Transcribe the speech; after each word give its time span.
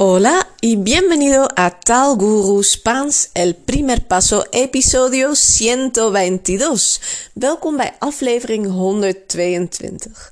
Hola 0.00 0.46
y 0.60 0.76
bienvenido 0.76 1.48
a 1.56 1.70
Tal 1.80 2.14
Guru 2.14 2.62
Spaans, 2.62 3.30
el 3.34 3.56
primer 3.56 4.06
paso, 4.06 4.44
episodio 4.52 5.34
122. 5.34 7.00
Welkom 7.34 7.76
bij 7.76 7.96
aflevering 7.98 8.66
122. 8.66 10.30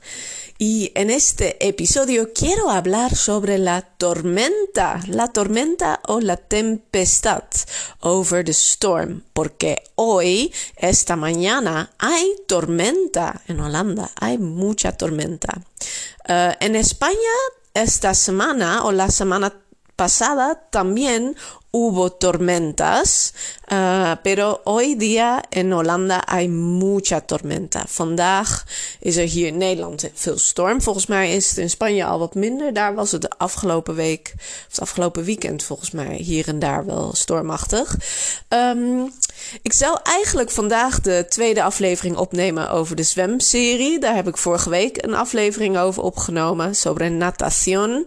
Y 0.56 0.92
en 0.94 1.10
este 1.10 1.56
episodio 1.58 2.32
quiero 2.32 2.70
hablar 2.70 3.16
sobre 3.16 3.58
la 3.58 3.82
tormenta, 3.82 5.00
la 5.08 5.26
tormenta 5.32 5.98
o 6.06 6.20
la 6.20 6.36
tempestad, 6.36 7.42
over 8.02 8.44
the 8.44 8.52
storm, 8.52 9.24
porque 9.32 9.82
hoy, 9.96 10.52
esta 10.76 11.16
mañana, 11.16 11.90
hay 11.98 12.36
tormenta 12.46 13.42
en 13.48 13.58
Holanda, 13.58 14.12
hay 14.14 14.38
mucha 14.38 14.92
tormenta. 14.92 15.60
Uh, 16.28 16.54
en 16.60 16.76
España 16.76 17.16
esta 17.82 18.14
semana 18.14 18.84
o 18.84 18.92
la 18.92 19.10
semana 19.10 19.52
pasada 19.96 20.68
también 20.70 21.36
hubo 21.76 22.10
tormentas, 22.10 23.32
uh, 23.72 24.12
pero 24.22 24.60
hoy 24.64 24.94
día 24.94 25.42
in 25.50 25.72
Hollanda 25.72 26.22
hay 26.26 26.48
mucha 26.48 27.20
tormenta. 27.20 27.84
Vandaag 27.88 28.64
is 29.00 29.16
er 29.16 29.26
hier 29.26 29.46
in 29.46 29.58
Nederland 29.58 30.10
veel 30.14 30.38
storm. 30.38 30.82
Volgens 30.82 31.06
mij 31.06 31.34
is 31.34 31.48
het 31.48 31.58
in 31.58 31.70
Spanje 31.70 32.04
al 32.04 32.18
wat 32.18 32.34
minder. 32.34 32.72
Daar 32.72 32.94
was 32.94 33.12
het 33.12 33.22
de 33.22 33.30
afgelopen 33.36 33.94
week, 33.94 34.32
of 34.36 34.66
het 34.68 34.80
afgelopen 34.80 35.24
weekend 35.24 35.62
volgens 35.62 35.90
mij 35.90 36.16
hier 36.16 36.48
en 36.48 36.58
daar 36.58 36.86
wel 36.86 37.14
stormachtig. 37.14 37.96
Um, 38.48 39.12
ik 39.62 39.72
zou 39.72 39.98
eigenlijk 40.02 40.50
vandaag 40.50 41.00
de 41.00 41.26
tweede 41.28 41.62
aflevering 41.62 42.16
opnemen 42.16 42.70
over 42.70 42.96
de 42.96 43.02
zwemserie. 43.02 43.98
Daar 43.98 44.14
heb 44.14 44.28
ik 44.28 44.36
vorige 44.36 44.70
week 44.70 45.04
een 45.04 45.14
aflevering 45.14 45.78
over 45.78 46.02
opgenomen. 46.02 46.74
Sobre 46.74 47.08
natación 47.08 48.06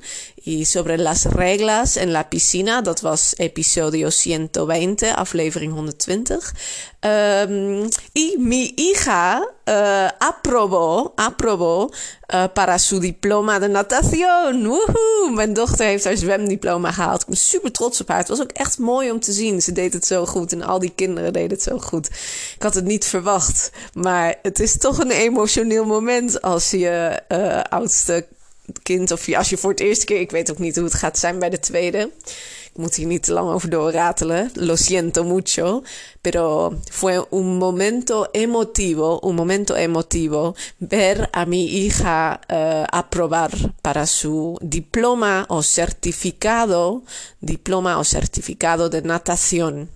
y 0.50 0.66
sobre 0.66 0.98
las 0.98 1.26
reglas 1.26 1.96
en 1.96 2.12
la 2.12 2.30
piscina. 2.30 2.82
Dat 2.82 3.02
was 3.02 3.36
episodio 3.38 4.10
120, 4.10 5.14
aflevering 5.16 5.74
120. 5.74 6.54
Um, 7.02 7.88
y 8.14 8.36
mi 8.40 8.74
hija 8.76 9.42
uh, 9.68 10.10
aprobó, 10.20 11.14
aprobó 11.18 11.92
uh, 12.34 12.48
para 12.54 12.80
su 12.80 13.00
diploma 13.00 13.60
de 13.60 13.70
natación. 13.70 14.68
Woehoe! 14.68 15.32
Mijn 15.34 15.54
dochter 15.54 15.86
heeft 15.86 16.04
haar 16.04 16.18
zwemdiploma 16.18 16.92
gehaald. 16.92 17.22
Ik 17.22 17.28
ben 17.28 17.38
super 17.38 17.72
trots 17.72 18.02
op 18.02 18.08
haar. 18.08 18.18
Het 18.18 18.28
was 18.28 18.42
ook 18.42 18.52
echt 18.52 18.78
mooi 18.78 19.12
om 19.12 19.20
te 19.20 19.32
zien. 19.32 19.62
Ze 19.62 19.72
deed 19.72 19.94
het 19.94 20.06
zo 20.06 20.26
goed 20.26 20.52
en 20.52 20.64
al 20.64 20.80
die 20.80 20.94
kinderen 20.96 21.34
deden 21.34 21.52
het 21.52 21.64
zo 21.64 21.78
goed. 21.80 22.08
Ik 22.56 22.64
had 22.64 22.74
het 22.74 22.86
niet 22.86 23.06
verwacht, 23.06 23.72
maar 23.94 24.36
het 24.42 24.60
is 24.60 24.78
toch 24.78 25.00
een 25.00 25.12
emotioneel 25.12 25.86
moment 25.86 26.42
als 26.42 26.72
je 26.72 27.22
uh, 27.30 27.62
oudste 27.62 28.26
kind 28.84 29.12
of 29.12 29.34
als 29.34 29.50
je 29.50 29.58
voor 29.58 29.72
het 29.72 29.80
eerste 29.80 30.06
keer, 30.06 30.20
ik 30.20 30.32
weet 30.32 30.52
ook 30.52 30.60
niet 30.60 30.76
hoe 30.76 30.84
het 30.84 30.94
gaat 30.94 31.18
zijn 31.18 31.40
bij 31.40 31.50
de 31.50 31.60
tweede. 31.60 32.12
Ik 32.74 32.78
moet 32.78 32.96
hier 32.96 33.08
niet 33.08 33.24
te 33.24 33.34
lang 33.34 33.50
over 33.50 33.70
doorratelen. 33.70 34.52
Lo 34.54 34.76
siento 34.76 35.24
mucho. 35.24 35.84
Pero 36.22 36.74
fue 36.92 37.26
un 37.30 37.58
momento 37.58 38.28
emotivo, 38.32 39.20
un 39.24 39.36
momento 39.36 39.76
emotivo 39.76 40.56
ver 40.78 41.30
a 41.32 41.46
mi 41.46 41.66
hija 41.66 42.40
uh, 42.48 42.84
aprobar 42.84 43.52
para 43.82 44.06
su 44.06 44.58
diploma 44.62 45.46
o 45.48 45.62
certificado, 45.62 47.04
diploma 47.40 47.98
o 47.98 48.04
certificado 48.04 48.90
de 48.90 49.02
natación. 49.02 49.90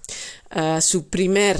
Uh, 0.55 0.79
su 0.79 1.09
primer 1.09 1.57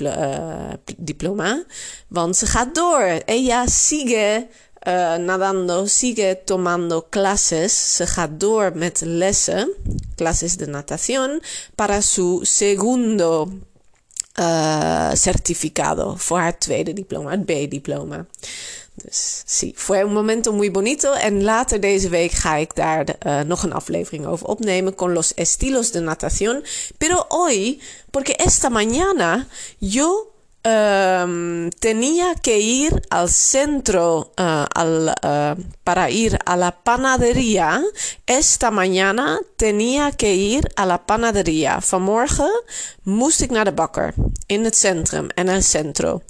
uh, 0.00 0.74
diploma. 0.96 1.64
Want 2.08 2.36
ze 2.36 2.46
gaat 2.46 2.74
door. 2.74 3.22
Ella 3.24 3.66
sigue 3.66 4.48
uh, 4.88 5.18
nadando, 5.18 5.86
sigue 5.86 6.42
tomando 6.44 7.06
clases, 7.10 7.94
se 7.96 8.06
gaat 8.06 8.40
door 8.40 8.72
met 8.74 9.00
lessen, 9.04 9.70
clases 10.16 10.56
de 10.56 10.66
natación, 10.66 11.40
para 11.74 12.00
su 12.00 12.40
segundo 12.42 13.48
uh, 14.38 15.10
certificado, 15.14 16.14
voor 16.16 16.38
haar 16.38 16.58
tweede 16.58 16.92
diploma, 16.92 17.30
het 17.30 17.44
B-diploma. 17.44 18.26
Dus 19.04 19.42
sí, 19.46 19.72
fue 19.76 20.04
un 20.04 20.12
momento 20.12 20.52
muy 20.52 20.70
bonito. 20.70 21.12
En 21.12 21.42
later 21.42 21.80
deze 21.80 22.08
week 22.08 22.30
ga 22.30 22.56
ik 22.56 22.74
daar 22.74 23.04
de, 23.04 23.16
uh, 23.26 23.40
nog 23.40 23.62
een 23.62 23.72
aflevering 23.72 24.26
over 24.26 24.46
opnemen 24.46 24.94
con 24.94 25.12
los 25.12 25.34
estilos 25.34 25.92
de 25.92 26.00
natación. 26.00 26.64
Pero 26.96 27.24
hoy, 27.28 27.80
porque 28.10 28.32
esta 28.32 28.70
mañana 28.70 29.46
yo 29.78 30.32
Um, 30.68 31.70
tenía 31.70 32.34
que 32.34 32.58
ir 32.58 32.92
al 33.08 33.28
centro 33.28 34.32
al, 34.36 35.14
uh, 35.22 35.62
para 35.82 36.10
ir 36.10 36.36
a 36.44 36.56
la 36.56 36.72
panadería. 36.72 37.80
Esta 38.26 38.70
mañana 38.70 39.38
tenía 39.56 40.10
que 40.10 40.34
ir 40.34 40.68
a 40.74 40.84
la 40.84 40.98
panadería. 40.98 41.80
Vanmorgen 41.90 42.62
moest 43.02 43.40
ik 43.40 43.50
naar 43.50 43.64
de 43.64 43.72
bakker 43.72 44.14
in 44.46 44.72
en 45.34 45.48
el 45.48 45.62
centro. 45.62 46.22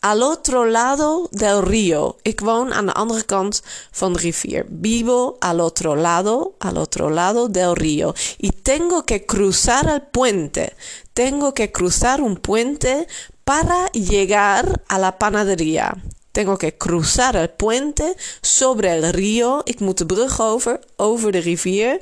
Al 0.00 0.22
otro 0.22 0.64
lado 0.64 1.28
del 1.32 1.62
río. 1.62 2.16
Ik 2.22 2.40
woon 2.40 2.72
aan 2.72 2.86
de 2.86 2.92
andere 2.92 3.24
kant 3.24 3.62
van 3.90 4.16
rivier. 4.16 4.66
Vivo 4.68 5.36
al 5.40 5.60
otro 5.60 5.96
lado, 5.96 6.54
al 6.58 6.76
otro 6.76 7.10
lado 7.10 7.48
del 7.48 7.76
río. 7.76 8.14
Y 8.38 8.50
tengo 8.50 9.04
que 9.04 9.24
cruzar 9.24 9.88
el 9.88 10.02
puente. 10.02 10.74
Tengo 11.12 11.52
que 11.52 11.70
cruzar 11.70 12.20
un 12.20 12.36
puente 12.36 13.06
para 13.44 13.86
llegar 13.92 14.82
a 14.88 14.98
la 14.98 15.18
panadería. 15.18 15.96
Tengo 16.38 16.56
que 16.56 16.76
cruzar 16.76 17.34
el 17.34 17.50
puente 17.50 18.14
sobre 18.40 18.92
el 18.92 19.12
río. 19.12 19.60
Ik 19.64 19.80
moet 19.80 19.98
de 19.98 20.06
brug 20.06 20.40
over, 20.40 20.78
over 20.96 21.32
de 21.32 21.40
rivier, 21.40 21.98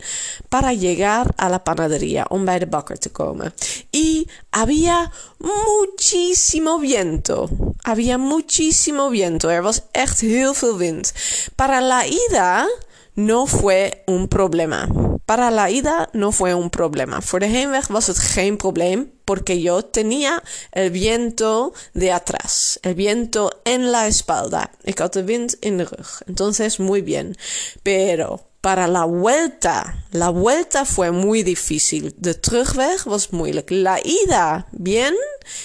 para 0.51 0.75
llegar 0.75 1.33
a 1.37 1.49
la 1.49 1.59
panadería, 1.59 2.27
om 2.29 2.45
bij 2.45 2.59
de 2.59 2.67
bakker 2.67 2.99
te 2.99 3.09
komen. 3.09 3.55
Y 3.91 4.27
había 4.51 5.11
muchísimo 5.39 6.79
viento. 6.79 7.49
Había 7.83 8.19
muchísimo 8.19 9.09
viento. 9.09 9.49
Er 9.49 9.63
was 9.63 9.83
echt 9.93 10.21
heel 10.21 10.53
veel 10.55 10.77
wind. 10.77 11.13
Para 11.55 11.81
la 11.81 12.05
ida 12.07 12.67
no 13.15 13.47
fue 13.47 14.03
un 14.07 14.29
problema. 14.29 14.87
Para 15.27 15.51
la 15.51 15.71
ida 15.71 16.09
no 16.13 16.31
fue 16.31 16.55
un 16.55 16.71
problema. 16.71 17.21
Voor 17.21 17.41
de 17.41 17.47
heenweg 17.47 17.89
was 17.89 18.07
het 18.07 18.19
geen 18.19 18.57
probleem, 18.57 19.11
porque 19.25 19.61
yo 19.61 19.85
tenía 19.85 20.43
el 20.71 20.91
viento 20.91 21.73
de 21.95 22.13
atrás, 22.13 22.79
el 22.83 22.95
viento 22.95 23.51
en 23.65 23.91
la 23.91 24.07
espalda. 24.07 24.71
Ik 24.85 24.99
had 24.99 25.13
de 25.13 25.25
wind 25.25 25.57
in 25.61 25.79
de 25.79 25.85
rug. 25.85 26.21
Entonces, 26.27 26.79
muy 26.79 27.03
bien. 27.03 27.35
Pero 27.83 28.47
para 28.61 28.87
la 28.87 29.05
vuelta, 29.05 30.05
la 30.13 30.29
vuelta 30.31 30.85
fue 30.85 31.11
muy 31.11 31.43
difícil. 31.43 32.15
De 32.19 32.35
terugweg 32.35 33.05
was 33.07 33.31
moeilijk. 33.31 33.71
La 33.71 33.99
ida, 34.05 34.67
bien. 34.71 35.15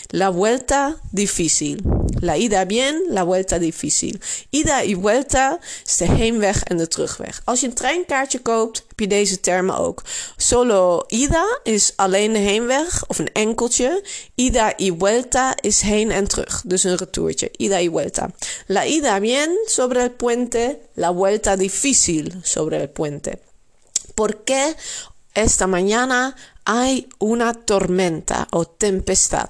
La 0.09 0.29
vuelta, 0.29 0.97
difícil. 1.11 1.83
La 2.19 2.37
ida 2.37 2.65
bien, 2.65 3.01
la 3.09 3.23
vuelta 3.23 3.57
difícil. 3.57 4.19
Ida 4.51 4.83
y 4.83 4.93
vuelta 4.93 5.59
is 5.85 5.97
de 5.97 6.05
heenweg 6.05 6.63
en 6.63 6.77
de 6.77 6.87
terugweg. 6.87 7.41
Als 7.45 7.61
je 7.61 7.67
een 7.67 7.73
treinkaartje 7.73 8.39
koopt, 8.39 8.85
je 9.01 9.07
deze 9.07 9.39
termen 9.39 9.77
ook. 9.77 10.03
Solo 10.37 11.03
ida 11.07 11.59
is 11.63 11.93
alleen 11.95 12.33
de 12.33 12.39
heenweg 12.39 13.07
of 13.07 13.19
een 13.19 13.31
enkeltje. 13.33 14.03
Ida 14.35 14.73
y 14.77 14.91
vuelta 14.97 15.55
is 15.61 15.81
heen 15.81 16.11
en 16.11 16.27
terug. 16.27 16.61
Dus 16.65 16.83
een 16.83 16.97
retourtje. 16.97 17.51
Ida 17.57 17.79
y 17.79 17.89
vuelta. 17.89 18.31
La 18.67 18.85
ida 18.85 19.19
bien 19.19 19.49
sobre 19.65 20.01
el 20.01 20.11
puente, 20.11 20.79
la 20.93 21.09
vuelta 21.09 21.55
difícil 21.55 22.39
sobre 22.43 22.77
el 22.81 22.89
puente. 22.89 23.39
¿Por 24.13 24.43
qué 24.43 24.75
esta 25.33 25.67
mañana 25.67 26.35
hay 26.63 27.07
una 27.17 27.53
tormenta 27.53 28.47
o 28.51 28.65
tempestad? 28.65 29.49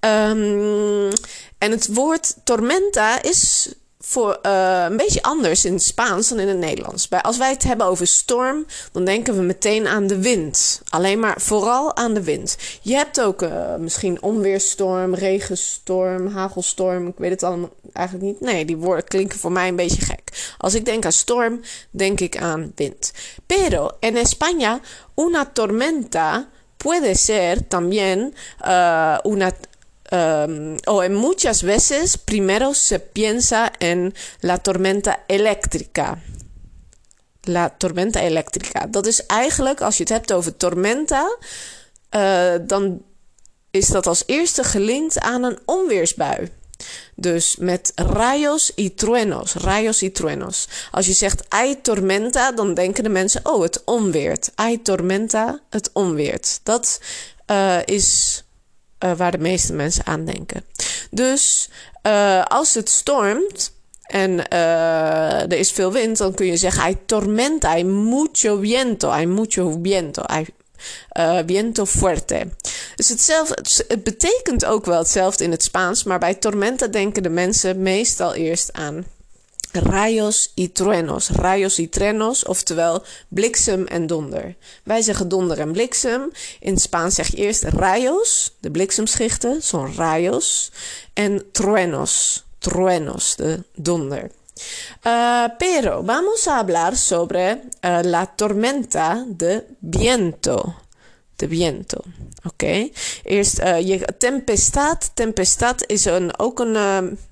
Um, 0.00 1.10
en 1.58 1.70
het 1.70 1.88
woord 1.94 2.34
tormenta 2.44 3.22
is 3.22 3.68
voor, 4.08 4.38
uh, 4.42 4.84
een 4.88 4.96
beetje 4.96 5.22
anders 5.22 5.64
in 5.64 5.72
het 5.72 5.82
Spaans 5.82 6.28
dan 6.28 6.38
in 6.38 6.48
het 6.48 6.58
Nederlands. 6.58 7.08
Bij, 7.08 7.22
als 7.22 7.36
wij 7.36 7.50
het 7.50 7.62
hebben 7.62 7.86
over 7.86 8.06
storm, 8.06 8.66
dan 8.92 9.04
denken 9.04 9.36
we 9.36 9.42
meteen 9.42 9.86
aan 9.86 10.06
de 10.06 10.20
wind. 10.20 10.82
Alleen 10.88 11.20
maar 11.20 11.40
vooral 11.40 11.96
aan 11.96 12.14
de 12.14 12.22
wind. 12.22 12.56
Je 12.82 12.94
hebt 12.94 13.20
ook 13.20 13.42
uh, 13.42 13.74
misschien 13.76 14.22
onweerstorm, 14.22 15.14
regenstorm, 15.14 16.26
hagelstorm. 16.26 17.06
Ik 17.06 17.14
weet 17.16 17.30
het 17.30 17.42
allemaal 17.42 17.70
eigenlijk 17.92 18.26
niet. 18.26 18.40
Nee, 18.40 18.64
die 18.64 18.76
woorden 18.76 19.04
klinken 19.04 19.38
voor 19.38 19.52
mij 19.52 19.68
een 19.68 19.76
beetje 19.76 20.04
gek. 20.04 20.54
Als 20.58 20.74
ik 20.74 20.84
denk 20.84 21.04
aan 21.04 21.12
storm, 21.12 21.60
denk 21.90 22.20
ik 22.20 22.36
aan 22.36 22.72
wind. 22.74 23.12
Pero 23.46 23.90
en 24.00 24.16
España, 24.16 24.80
una 25.14 25.52
tormenta 25.52 26.48
puede 26.76 27.14
ser 27.14 27.68
también 27.68 28.34
uh, 28.66 29.18
una 29.24 29.52
Um, 30.12 30.76
o 30.84 31.02
en 31.02 31.14
muchas 31.14 31.62
veces 31.62 32.16
primero 32.16 32.74
se 32.74 32.98
piensa 32.98 33.72
en 33.78 34.14
la 34.40 34.58
tormenta 34.58 35.24
eléctrica. 35.26 36.18
La 37.42 37.68
tormenta 37.76 38.20
eléctrica. 38.20 38.86
Dat 38.86 39.06
is 39.06 39.26
eigenlijk, 39.26 39.80
als 39.80 39.96
je 39.96 40.02
het 40.02 40.12
hebt 40.12 40.32
over 40.32 40.56
tormenta, 40.56 41.36
uh, 42.10 42.54
dan 42.62 43.02
is 43.70 43.86
dat 43.86 44.06
als 44.06 44.22
eerste 44.26 44.64
gelinkt 44.64 45.18
aan 45.18 45.42
een 45.42 45.58
onweersbui. 45.64 46.50
Dus 47.14 47.56
met 47.56 47.92
rayos 47.94 48.72
y 48.74 48.90
truenos, 48.90 49.54
rayos 49.54 50.02
y 50.02 50.10
truenos. 50.10 50.68
Als 50.90 51.06
je 51.06 51.12
zegt 51.12 51.44
hay 51.48 51.74
tormenta, 51.74 52.52
dan 52.52 52.74
denken 52.74 53.02
de 53.02 53.08
mensen, 53.08 53.40
oh, 53.42 53.62
het 53.62 53.82
onweert. 53.84 54.50
Hay 54.54 54.78
tormenta, 54.78 55.60
het 55.70 55.90
onweert. 55.92 56.60
Dat 56.62 57.00
uh, 57.50 57.78
is 57.84 58.40
uh, 59.04 59.12
waar 59.16 59.30
de 59.30 59.38
meeste 59.38 59.72
mensen 59.72 60.06
aan 60.06 60.24
denken. 60.24 60.64
Dus 61.10 61.68
uh, 62.06 62.44
als 62.44 62.74
het 62.74 62.88
stormt 62.88 63.74
en 64.02 64.48
er 64.50 65.58
is 65.58 65.72
veel 65.72 65.92
wind, 65.92 66.18
dan 66.18 66.34
kun 66.34 66.46
je 66.46 66.56
zeggen 66.56 66.82
hay 66.82 66.98
tormenta, 67.06 67.68
hay 67.68 67.82
mucho 67.82 68.58
viento, 68.58 69.08
hay 69.08 69.26
mucho 69.26 69.78
viento, 69.82 70.22
hay 70.26 70.46
viento 71.46 71.84
fuerte. 71.84 72.48
Dus 72.94 73.08
hetzelfde, 73.08 73.56
het 73.88 74.04
betekent 74.04 74.64
ook 74.64 74.84
wel 74.84 74.98
hetzelfde 74.98 75.44
in 75.44 75.50
het 75.50 75.62
Spaans, 75.62 76.04
maar 76.04 76.18
bij 76.18 76.34
tormenta 76.34 76.86
denken 76.86 77.22
de 77.22 77.28
mensen 77.28 77.82
meestal 77.82 78.34
eerst 78.34 78.72
aan 78.72 79.04
rayos 79.72 80.52
y 80.54 80.68
truenos. 80.68 81.30
Rayos 81.30 81.78
y 81.78 81.88
truenos, 81.88 82.44
oftewel 82.44 83.02
bliksem 83.28 83.86
en 83.86 84.06
donder. 84.06 84.56
Wij 84.82 85.02
zeggen 85.02 85.28
donder 85.28 85.58
en 85.58 85.72
bliksem. 85.72 86.32
In 86.60 86.78
Spaans 86.78 87.14
zeg 87.14 87.30
je 87.30 87.36
eerst 87.36 87.62
rayos, 87.62 88.54
de 88.60 88.70
bliksemschichten, 88.70 89.62
zo'n 89.62 89.94
rayos. 89.94 90.70
En 91.14 91.50
truenos, 91.52 92.44
truenos, 92.58 93.36
de 93.36 93.62
donder. 93.74 94.30
Uh, 95.04 95.48
pero 95.58 96.02
vamos 96.02 96.46
a 96.46 96.58
hablar 96.58 96.96
sobre 96.96 97.60
uh, 97.82 98.00
la 98.02 98.26
tormenta 98.26 99.24
de 99.28 99.64
viento. 99.80 100.85
De 101.36 101.48
viento. 101.48 102.00
Oké. 102.44 102.88
Eerst 103.22 103.60
uh, 103.60 103.80
je 103.80 104.08
tempestad. 104.18 105.10
Tempestad 105.14 105.84
is 105.86 106.04
een, 106.04 106.38
ook 106.38 106.58
een. 106.58 106.72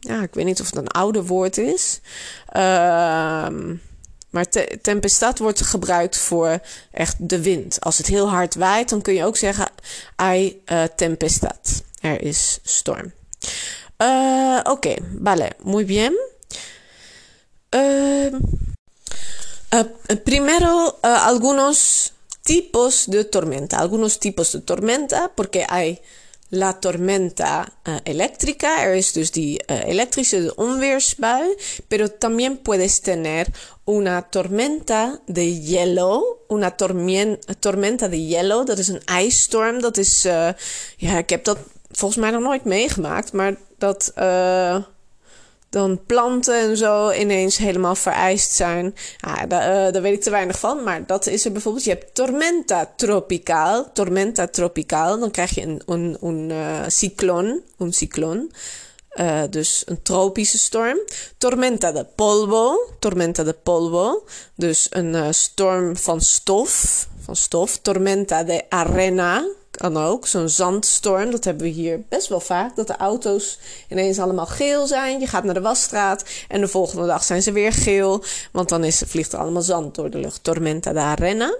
ja, 0.01 0.23
ik 0.23 0.35
weet 0.35 0.45
niet 0.45 0.61
of 0.61 0.67
het 0.67 0.77
een 0.77 0.89
oude 0.89 1.25
woord 1.25 1.59
is. 1.59 2.01
Ehm, 2.49 3.75
maar 4.31 4.49
te, 4.49 4.79
tempestad 4.83 5.39
wordt 5.39 5.61
gebruikt 5.61 6.19
voor 6.19 6.59
echt 6.91 7.29
de 7.29 7.43
wind. 7.43 7.81
Als 7.81 7.99
het 7.99 8.07
heel 8.07 8.29
hard 8.29 8.55
waait, 8.55 8.89
dan 8.89 9.03
kun 9.03 9.15
je 9.15 9.25
ook 9.25 9.37
zeggen: 9.37 9.69
hay 10.17 10.59
tempestad. 10.97 11.83
Er 12.01 12.23
is 12.23 12.59
storm. 12.63 13.13
Oké, 14.63 14.97
vale, 15.23 15.51
muy 15.63 15.85
bien. 15.85 16.15
Uh, 17.75 18.31
primero, 20.23 20.99
algunos 21.01 22.14
tipos 22.45 23.07
de 23.07 23.25
tormenta. 23.25 23.79
Algunos 23.79 24.19
tipos 24.19 24.53
de 24.53 24.61
tormenta, 24.61 25.33
porque 25.35 25.67
hay 25.69 26.01
la 26.51 26.79
tormenta 26.79 27.73
uh, 27.87 27.99
eléctrica, 28.05 28.85
er 28.85 28.95
is 28.95 29.13
dus 29.13 29.33
die 29.33 29.59
elektrische 29.67 30.53
onweersbui, 30.57 31.57
pero 31.89 32.09
también 32.09 32.59
puedes 32.59 33.01
tener 33.01 33.51
una 33.85 34.23
tormenta 34.23 35.21
de 35.27 35.47
hielo, 35.61 36.45
una 36.49 36.77
tormenta 36.77 38.09
de 38.09 38.19
hielo, 38.19 38.65
dat 38.65 38.79
is 38.79 38.89
een 38.89 39.03
ijsstorm, 39.05 39.81
dat 39.81 39.97
is, 39.97 40.23
ja, 40.97 41.19
ik 41.19 41.31
heb 41.31 41.45
dat 41.45 41.59
volgens 41.91 42.21
mij 42.21 42.31
nog 42.31 42.43
nooit 42.43 42.65
meegemaakt, 42.65 43.33
maar 43.33 43.57
dat 43.79 44.13
dan 45.75 46.01
planten 46.07 46.55
en 46.55 46.77
zo 46.77 47.11
ineens 47.11 47.57
helemaal 47.57 47.95
vereist 47.95 48.53
zijn. 48.53 48.95
Ja, 49.17 49.47
daar, 49.47 49.87
uh, 49.87 49.93
daar 49.93 50.03
weet 50.03 50.15
ik 50.15 50.23
te 50.23 50.31
weinig 50.31 50.59
van, 50.59 50.83
maar 50.83 51.07
dat 51.07 51.27
is 51.27 51.45
er 51.45 51.53
bijvoorbeeld. 51.53 51.85
Je 51.85 51.91
hebt 51.91 52.15
tormenta 52.15 52.93
tropicaal, 52.97 53.93
tormenta 53.93 54.47
tropicaal. 54.47 55.19
Dan 55.19 55.31
krijg 55.31 55.55
je 55.55 55.63
een, 55.63 55.83
een, 55.87 56.17
een 56.21 56.51
uh, 56.51 56.81
cycloon, 56.87 57.61
een 57.79 57.93
cycloon. 57.93 58.53
Uh, 59.15 59.43
dus 59.51 59.83
een 59.87 60.03
tropische 60.03 60.59
storm. 60.59 60.99
Tormenta 61.39 61.93
de 61.93 62.07
polvo, 62.15 62.91
tormenta 62.99 63.43
de 63.43 63.57
polvo. 63.63 64.25
Dus 64.55 64.87
een 64.91 65.35
storm 65.35 65.97
van 65.97 66.21
stof, 66.21 67.07
van 67.21 67.37
stof. 67.37 67.79
Tormenta 67.79 68.45
de 68.45 68.65
arena, 68.69 69.45
kan 69.77 69.97
ook. 69.97 70.27
Zo'n 70.27 70.49
zandstorm, 70.49 71.31
dat 71.31 71.45
hebben 71.45 71.63
we 71.63 71.73
hier 71.73 72.03
best 72.09 72.29
wel 72.29 72.41
vaak. 72.41 72.77
Dat 72.77 72.87
de 72.87 72.97
auto's 72.97 73.59
ineens 73.89 74.19
allemaal 74.19 74.47
geel 74.47 74.87
zijn. 74.87 75.21
Je 75.21 75.27
gaat 75.27 75.45
naar 75.45 75.55
de 75.55 75.61
wasstraat 75.61 76.25
en 76.49 76.61
de 76.61 76.69
volgende 76.69 77.07
dag 77.07 77.25
zijn 77.25 77.43
ze 77.43 77.53
weer 77.53 77.73
geel. 77.73 78.25
Want 78.53 78.69
dan 78.69 78.85
is, 78.85 79.03
vliegt 79.07 79.33
er 79.33 79.39
allemaal 79.39 79.63
zand 79.63 79.95
door 79.95 80.11
de 80.11 80.19
lucht. 80.19 80.45
Tormenta 80.45 80.93
de 80.93 80.99
arena. 80.99 81.57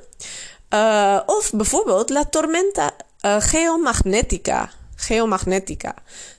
Uh, 0.75 1.21
of 1.27 1.51
bijvoorbeeld 1.53 2.11
La 2.11 2.25
Tormenta 2.25 2.91
uh, 3.25 3.37
Geomagnetica. 3.39 4.71
Geomagnetica. 4.97 5.95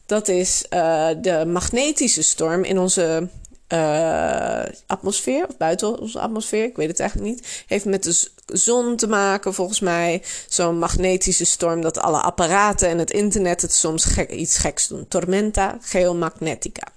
Dat 0.05 0.27
is 0.27 0.65
uh, 0.69 1.07
de 1.21 1.45
magnetische 1.45 2.23
storm 2.23 2.63
in 2.63 2.79
onze 2.79 3.27
uh, 3.73 4.63
atmosfeer, 4.87 5.47
of 5.47 5.57
buiten 5.57 5.99
onze 5.99 6.19
atmosfeer, 6.19 6.63
ik 6.63 6.75
weet 6.75 6.87
het 6.87 6.99
eigenlijk 6.99 7.29
niet. 7.29 7.63
Heeft 7.67 7.85
met 7.85 8.03
de 8.03 8.27
zon 8.45 8.95
te 8.95 9.07
maken, 9.07 9.53
volgens 9.53 9.79
mij. 9.79 10.21
Zo'n 10.47 10.79
magnetische 10.79 11.45
storm 11.45 11.81
dat 11.81 11.97
alle 11.97 12.21
apparaten 12.21 12.89
en 12.89 12.97
het 12.97 13.11
internet 13.11 13.61
het 13.61 13.73
soms 13.73 14.05
gek, 14.05 14.31
iets 14.31 14.57
geks 14.57 14.87
doen. 14.87 15.07
Tormenta 15.07 15.77
geomagnetica. 15.81 16.87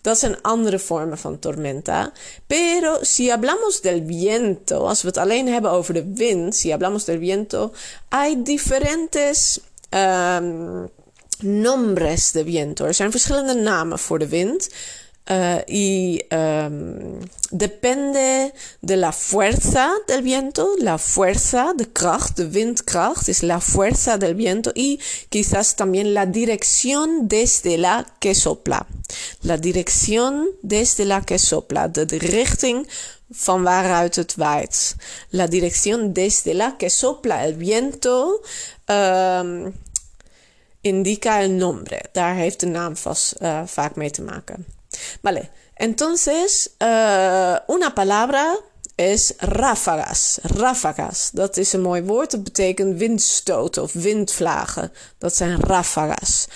Dat 0.00 0.18
zijn 0.18 0.42
andere 0.42 0.78
vormen 0.78 1.18
van 1.18 1.38
tormenta. 1.38 2.12
Pero 2.46 2.98
si 3.00 3.30
hablamos 3.30 3.80
del 3.80 4.02
viento, 4.06 4.86
als 4.86 5.02
we 5.02 5.08
het 5.08 5.16
alleen 5.16 5.48
hebben 5.48 5.70
over 5.70 5.94
de 5.94 6.12
wind, 6.14 6.56
si 6.56 6.70
hablamos 6.70 7.04
del 7.04 7.18
viento, 7.18 7.72
hay 8.08 8.42
diferentes 8.42 9.60
um, 9.90 10.88
nombres 11.40 12.30
de 12.30 12.44
viento. 12.44 12.84
Er 12.84 12.94
zijn 12.94 13.10
verschillende 13.10 13.54
namen 13.54 13.98
voor 13.98 14.18
de 14.18 14.28
wind. 14.28 14.68
Uh, 15.26 15.62
y 15.66 16.20
um, 16.32 17.18
depende 17.50 18.52
de 18.82 18.96
la 18.98 19.10
fuerza 19.10 19.90
del 20.06 20.20
viento, 20.20 20.76
la 20.78 20.98
fuerza 20.98 21.72
de 21.74 21.86
kracht, 21.86 22.36
de 22.36 22.44
windkracht 22.44 23.30
es 23.30 23.42
la 23.42 23.58
fuerza 23.58 24.18
del 24.18 24.34
viento 24.34 24.70
y 24.74 25.00
quizás 25.30 25.76
también 25.76 26.12
la 26.12 26.26
dirección 26.26 27.26
desde 27.26 27.78
la 27.78 28.06
que 28.20 28.34
sopla. 28.34 28.86
La 29.40 29.56
dirección 29.56 30.46
desde 30.60 31.06
la 31.06 31.22
que 31.22 31.38
sopla, 31.38 31.88
de, 31.88 32.04
de 32.04 32.18
richting 32.18 32.86
van 33.46 33.62
waaruit 33.62 34.16
het 34.16 34.34
waait. 34.36 34.94
La 35.30 35.46
dirección 35.46 36.12
desde 36.12 36.52
la 36.52 36.76
que 36.76 36.90
sopla 36.90 37.46
el 37.46 37.54
viento 37.54 38.42
um, 38.88 39.72
indica 40.82 41.40
el 41.40 41.56
nombre. 41.56 42.04
Daar 42.12 42.34
heeft 42.34 42.60
de 42.60 42.66
naam 42.66 42.96
vast 42.96 43.34
uh, 43.40 43.62
vaak 43.66 43.96
mee 43.96 44.10
te 44.10 44.22
maken. 44.22 44.66
Vale, 45.22 45.48
entonces 45.74 46.70
uh, 46.78 47.56
una 47.66 47.90
palabra 47.94 48.58
is 48.94 49.32
ráfagas. 49.38 50.38
Ráfagas, 50.42 51.30
dat 51.32 51.56
is 51.56 51.72
een 51.72 51.80
mooi 51.82 52.02
woord. 52.02 52.30
Dat 52.30 52.44
betekent 52.44 52.98
windstoten 52.98 53.82
of 53.82 53.92
windvlagen. 53.92 54.92
Dat 55.18 55.36
zijn 55.36 55.60
ráfagas. 55.60 56.46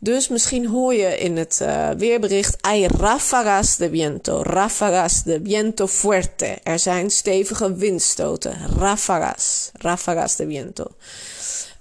Dus 0.00 0.28
misschien 0.28 0.66
hoor 0.66 0.94
je 0.94 1.18
in 1.18 1.36
het 1.36 1.58
uh, 1.62 1.90
weerbericht 1.90 2.56
hay 2.60 2.86
ráfagas 2.86 3.76
de 3.76 3.90
viento, 3.90 4.42
ráfagas 4.42 5.22
de 5.22 5.40
viento 5.44 5.86
fuerte. 5.86 6.58
Er 6.62 6.78
zijn 6.78 7.10
stevige 7.10 7.74
windstoten, 7.74 8.56
ráfagas, 8.78 9.70
ráfagas 9.72 10.36
de 10.36 10.46
viento. 10.46 10.86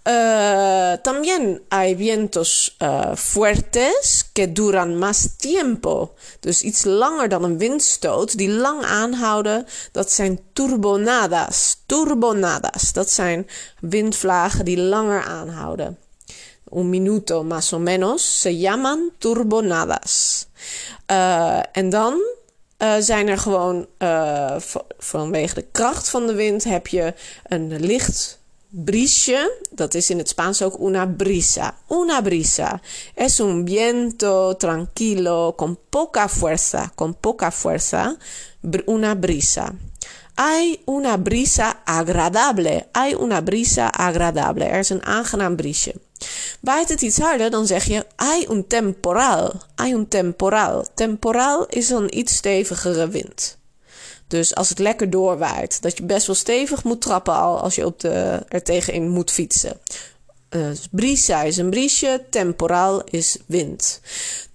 Uh, 0.08 0.94
también 1.02 1.62
hay 1.70 1.96
vientos 1.96 2.78
uh, 2.82 3.16
fuertes 3.16 4.30
que 4.34 4.48
duran 4.48 4.96
más 4.96 5.36
tiempo. 5.38 6.16
Dus 6.40 6.62
iets 6.62 6.86
langer 6.86 7.30
dan 7.30 7.44
een 7.44 7.58
windstoot, 7.58 8.38
die 8.38 8.50
lang 8.50 8.84
aanhouden. 8.84 9.66
Dat 9.92 10.12
zijn 10.12 10.40
turbonadas. 10.54 11.78
Turbonadas. 11.86 12.94
Dat 12.94 13.10
zijn 13.10 13.48
windvlagen 13.80 14.66
die 14.66 14.80
langer 14.80 15.24
aanhouden. 15.24 15.98
Un 16.74 16.90
minuto 16.90 17.44
más 17.44 17.74
o 17.74 17.80
menos. 17.80 18.42
Se 18.42 18.58
llaman 18.58 19.12
turbonadas. 19.18 20.46
Uh, 21.12 21.60
en 21.72 21.90
dan 21.90 22.22
zijn 23.00 23.28
er 23.28 23.38
gewoon 23.38 23.88
vanwege 24.98 25.54
de 25.54 25.66
kracht 25.72 26.10
van 26.10 26.28
de 26.28 26.34
wind 26.34 26.64
heb 26.64 26.88
je 26.88 27.14
een 27.44 27.80
licht 27.80 28.37
Brisje, 28.70 29.62
dat 29.72 29.94
is 29.94 30.10
in 30.10 30.18
het 30.18 30.30
Spaans 30.30 30.62
ook 30.62 30.80
una 30.80 31.08
brisa. 31.08 31.78
Una 31.88 32.22
brisa 32.22 32.82
es 33.16 33.40
un 33.40 33.66
viento 33.66 34.56
tranquilo 34.58 35.54
con 35.56 35.80
poca 35.90 36.28
fuerza, 36.28 36.92
con 36.96 37.16
poca 37.20 37.52
fuerza, 37.52 38.18
una 38.86 39.16
brisa. 39.16 39.74
Hay 40.36 40.82
una 40.86 41.18
brisa 41.18 41.82
agradable. 41.86 42.88
Hay 42.92 43.16
una 43.16 43.42
brisa 43.42 43.88
agradable. 43.88 44.66
Er 44.66 44.80
is 44.80 44.90
een 44.90 45.04
aangenaam 45.04 45.56
briesje. 45.56 45.94
Waait 46.62 46.90
het 46.90 47.02
iets 47.02 47.18
harder, 47.18 47.50
dan 47.50 47.68
zeg 47.68 47.86
je 47.86 48.06
hay 48.16 48.46
un 48.50 48.68
temporal. 48.68 49.62
Hay 49.76 49.94
un 49.94 50.08
temporal. 50.08 50.86
Temporal 50.94 51.66
is 51.70 51.90
een 51.90 52.18
iets 52.18 52.36
stevigere 52.36 53.08
wind. 53.10 53.57
Dus 54.28 54.56
als 54.56 54.70
het 54.70 54.80
lekker 54.80 55.10
doorwaait, 55.10 55.82
dat 55.82 55.98
je 55.98 56.04
best 56.04 56.28
wel 56.28 56.36
stevig 56.36 56.84
moet 56.84 57.02
trappen 57.02 57.34
al 57.34 57.60
als 57.60 57.76
je 57.76 57.86
op 57.86 58.00
de, 58.00 58.44
er 58.48 58.64
tegenin 58.64 59.10
moet 59.10 59.32
fietsen. 59.32 59.80
Dus 60.50 60.88
brisa 60.92 61.42
is 61.42 61.58
een 61.58 61.70
briesje, 61.70 62.24
temporal 62.30 63.04
is 63.04 63.38
wind. 63.46 64.02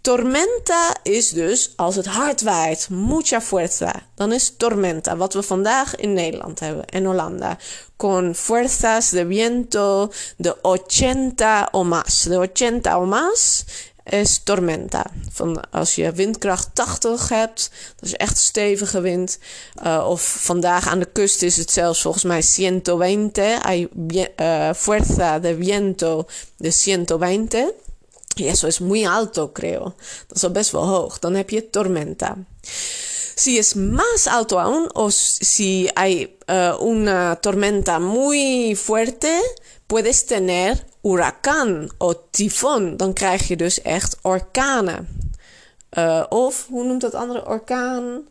Tormenta 0.01 0.97
is 1.03 1.29
dus 1.31 1.73
als 1.77 1.97
het 1.97 2.07
hard 2.07 2.43
waait, 2.43 2.89
mucha 2.91 3.41
fuerza. 3.41 4.03
Dan 4.15 4.33
is 4.33 4.55
tormenta, 4.57 5.17
wat 5.17 5.35
we 5.35 5.43
vandaag 5.43 5.97
in 5.97 6.13
Nederland 6.13 6.61
hebben 6.61 6.85
en 6.87 7.05
Hollanda. 7.05 7.59
Con 7.97 8.35
fuerzas 8.35 9.11
de 9.11 9.27
viento 9.27 10.13
de 10.37 10.57
80 10.63 11.73
o 11.73 11.85
más. 11.85 12.23
De 12.23 12.37
80 12.37 12.95
o 12.95 13.07
más 13.07 13.65
is 14.05 14.41
tormenta. 14.45 15.07
Van 15.33 15.71
als 15.71 15.95
je 15.95 16.13
windkracht 16.13 16.69
80 16.73 17.29
hebt, 17.29 17.71
dat 17.97 18.09
is 18.09 18.17
echt 18.17 18.39
stevige 18.39 19.01
wind. 19.01 19.39
Uh, 19.87 20.07
of 20.09 20.23
vandaag 20.23 20.89
aan 20.89 20.99
de 20.99 21.09
kust 21.13 21.43
is 21.43 21.57
het 21.57 21.71
zelfs 21.71 22.03
volgens 22.03 22.25
mij 22.25 22.45
120. 22.57 23.63
Hay 23.63 23.89
uh, 24.37 24.71
fuerza 24.75 25.39
de 25.39 25.57
viento 25.57 26.27
de 26.57 26.73
120. 26.85 27.71
Y 28.35 28.47
eso 28.47 28.67
es 28.67 28.81
muy 28.81 29.05
alto, 29.05 29.53
creo. 29.53 29.95
Dat 30.27 30.37
is 30.37 30.45
al 30.45 30.51
best 30.51 30.71
wel 30.71 30.87
hoog. 30.87 31.19
Dan 31.19 31.35
heb 31.35 31.51
je 31.51 31.71
tormenta. 31.71 32.37
Si 33.35 33.59
es 33.59 33.75
más 33.75 34.27
alto 34.27 34.59
aún, 34.59 34.89
o 34.95 35.11
si 35.11 35.89
hay 35.95 36.37
uh, 36.49 36.77
una 36.81 37.37
tormenta 37.37 37.99
muy 37.99 38.75
fuerte, 38.77 39.41
puedes 39.87 40.27
tener 40.27 40.87
huracán 41.03 41.91
o 41.99 42.15
tifón. 42.31 42.97
Dan 42.97 43.13
krijg 43.13 43.49
je 43.49 43.57
dus 43.57 43.83
echt 43.83 44.19
orkanen. 44.23 45.09
Uh, 45.99 46.25
of, 46.29 46.67
hoe 46.69 46.85
noemt 46.85 47.01
dat 47.01 47.15
andere 47.15 47.47
orkaan? 47.47 48.23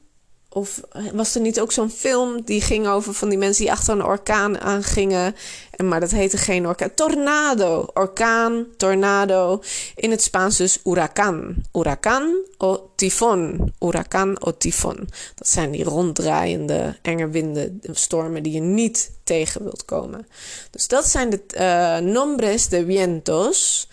Of 0.53 0.81
was 1.13 1.35
er 1.35 1.41
niet 1.41 1.59
ook 1.59 1.71
zo'n 1.71 1.89
film 1.89 2.41
die 2.41 2.61
ging 2.61 2.87
over 2.87 3.13
van 3.13 3.29
die 3.29 3.37
mensen 3.37 3.63
die 3.63 3.71
achter 3.71 3.93
een 3.93 4.03
orkaan 4.03 4.59
aangingen? 4.59 5.35
En, 5.71 5.87
maar 5.87 5.99
dat 5.99 6.11
heette 6.11 6.37
geen 6.37 6.67
orkaan. 6.67 6.93
Tornado. 6.93 7.87
Orkaan, 7.93 8.65
tornado. 8.77 9.61
In 9.95 10.11
het 10.11 10.21
Spaans 10.21 10.57
dus 10.57 10.79
huracán. 10.83 11.55
Huracán 11.71 12.45
o 12.57 12.91
tifón. 12.95 13.73
Huracán 13.79 14.41
o 14.41 14.57
tifón. 14.57 15.09
Dat 15.35 15.47
zijn 15.47 15.71
die 15.71 15.83
ronddraaiende 15.83 16.97
enge 17.01 17.29
winden, 17.29 17.79
stormen 17.91 18.43
die 18.43 18.53
je 18.53 18.61
niet 18.61 19.11
tegen 19.23 19.63
wilt 19.63 19.85
komen. 19.85 20.27
Dus 20.71 20.87
dat 20.87 21.07
zijn 21.07 21.29
de 21.29 21.41
uh, 21.57 22.11
nombres 22.11 22.67
de 22.67 22.85
vientos. 22.85 23.87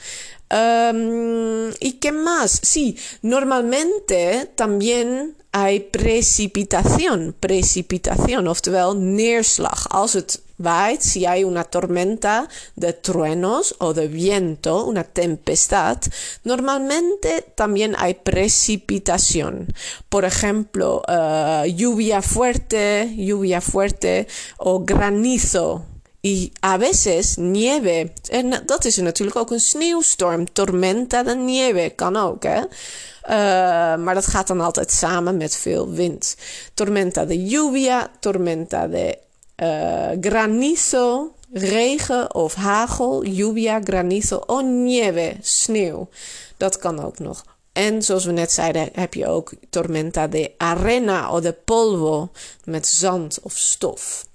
Um, 0.50 1.71
¿Y 1.81 1.93
qué 2.00 2.12
más? 2.12 2.61
Sí, 2.62 2.97
normalmente 3.23 4.50
también 4.55 5.37
hay 5.52 5.81
precipitación. 5.81 7.35
Precipitación, 7.38 8.49
oftewel 8.49 8.95
neerslag. 8.97 9.87
Als 9.90 10.14
het 10.14 10.40
waait, 10.59 11.00
si 11.00 11.25
hay 11.26 11.45
una 11.45 11.64
tormenta 11.64 12.49
de 12.76 12.93
truenos 12.93 13.75
o 13.78 13.95
de 13.95 14.09
viento, 14.09 14.85
una 14.85 15.05
tempestad, 15.05 15.99
normalmente 16.45 17.43
también 17.55 17.95
hay 17.97 18.14
precipitación. 18.14 19.73
Por 20.09 20.25
ejemplo, 20.25 21.02
uh, 21.09 21.64
lluvia 21.64 22.23
fuerte, 22.23 23.14
lluvia 23.17 23.61
fuerte 23.61 24.26
o 24.57 24.81
granizo. 24.81 25.85
Y 26.21 26.53
a 26.65 26.79
veces 26.79 27.37
nieve. 27.37 28.13
En 28.31 28.63
dat 28.67 28.85
is 28.85 28.97
er 28.97 29.03
natuurlijk 29.03 29.37
ook 29.37 29.51
een 29.51 29.61
sneeuwstorm. 29.61 30.53
Tormenta 30.53 31.23
de 31.23 31.35
nieve 31.35 31.93
kan 31.95 32.17
ook, 32.17 32.43
hè. 32.43 32.59
Uh, 32.59 34.05
maar 34.05 34.15
dat 34.15 34.27
gaat 34.27 34.47
dan 34.47 34.61
altijd 34.61 34.91
samen 34.91 35.37
met 35.37 35.57
veel 35.57 35.91
wind. 35.91 36.37
Tormenta 36.75 37.25
de 37.25 37.39
lluvia, 37.39 38.11
tormenta 38.21 38.87
de 38.87 39.19
uh, 39.57 40.11
granizo, 40.21 41.33
regen 41.53 42.35
of 42.35 42.55
hagel. 42.55 43.23
Lluvia, 43.23 43.81
granizo 43.85 44.43
o 44.47 44.61
nieve, 44.61 45.37
sneeuw. 45.41 46.09
Dat 46.57 46.79
kan 46.79 47.05
ook 47.05 47.19
nog. 47.19 47.45
En 47.73 48.03
zoals 48.03 48.25
we 48.25 48.33
net 48.33 48.53
zeiden, 48.53 48.89
heb 48.93 49.15
je 49.15 49.27
ook 49.27 49.53
tormenta 49.71 50.27
de 50.27 50.53
arena 50.57 51.33
of 51.33 51.41
de 51.41 51.53
polvo 51.53 52.31
met 52.65 52.87
zand 52.87 53.39
of 53.43 53.57
stof. 53.57 54.27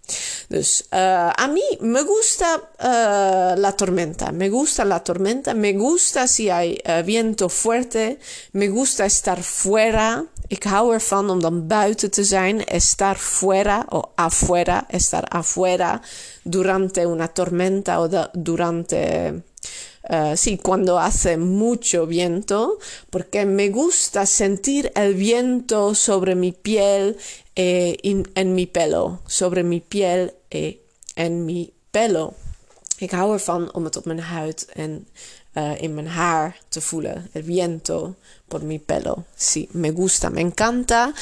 Dus 0.48 0.84
uh, 0.92 1.32
a 1.32 1.48
mí 1.48 1.64
me 1.80 2.04
gusta 2.04 2.56
uh, 2.58 3.60
la 3.60 3.72
tormenta, 3.72 4.32
me 4.32 4.50
gusta 4.50 4.84
la 4.86 5.00
tormenta, 5.00 5.54
me 5.54 5.74
gusta 5.74 6.28
si 6.28 6.50
hay 6.50 6.78
uh, 6.86 7.04
viento 7.04 7.50
fuerte, 7.50 8.20
me 8.52 8.68
gusta 8.68 9.06
estar 9.06 9.42
fuera. 9.42 10.26
Ik 10.48 10.64
hou 10.64 10.92
ervan 10.94 11.30
om 11.30 11.40
dan 11.42 11.68
buiten 11.68 12.68
estar 12.68 13.18
fuera 13.18 13.86
o 13.90 14.12
afuera, 14.16 14.86
estar 14.90 15.24
afuera 15.30 16.02
durante 16.44 17.06
una 17.06 17.28
tormenta 17.28 18.00
o 18.00 18.10
durante 18.34 19.44
Uh, 20.10 20.36
sí, 20.36 20.58
cuando 20.58 21.00
hace 21.00 21.38
mucho 21.38 22.06
viento, 22.06 22.78
porque 23.10 23.46
me 23.46 23.70
gusta 23.70 24.26
sentir 24.26 24.92
el 24.96 25.14
viento 25.14 25.96
sobre 25.96 26.36
mi 26.36 26.52
piel 26.52 27.16
eh, 27.54 27.94
in, 28.02 28.26
en 28.34 28.54
mi 28.54 28.68
pelo. 28.68 29.20
Sobre 29.26 29.64
mi 29.64 29.82
piel 29.82 30.30
eh, 30.48 30.76
en 31.14 31.46
mi 31.46 31.74
pelo. 31.92 32.34
Ik 32.98 33.12
hou 33.12 33.34
ervan 33.34 33.74
om 33.74 33.84
het 33.84 33.96
op 33.96 34.06
mijn 34.06 34.20
huid 34.20 34.66
en 34.74 35.08
uh, 35.54 35.82
in 35.82 35.94
mijn 35.94 36.08
haar 36.08 36.58
te 36.68 36.82
voelen. 36.82 37.30
El 37.32 37.44
viento 37.44 38.16
por 38.48 38.64
mi 38.64 38.80
pelo. 38.80 39.24
Sí, 39.36 39.68
me 39.72 39.92
gusta, 39.92 40.30
me 40.30 40.42
encanta. 40.42 41.14